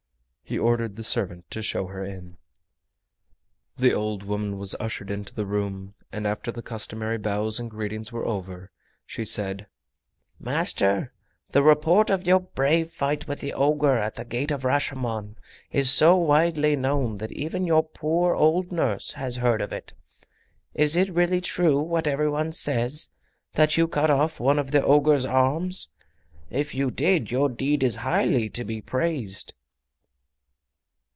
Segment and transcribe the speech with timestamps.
[0.43, 2.35] He ordered the servant to show her in.
[3.77, 8.11] The old woman was ushered into the room, and after the customary bows and greetings
[8.11, 8.69] were over,
[9.05, 9.67] she said:
[10.41, 11.13] "Master,
[11.51, 15.37] the report of your brave fight with the ogre at the Gate of Rashomon
[15.71, 19.93] is so widely known that even your poor old nurse has heard of it.
[20.73, 23.09] Is it really true, what every one says,
[23.53, 25.87] that you cut off one of the ogre's arms?
[26.49, 29.53] If you did, your deed is highly to be praised!"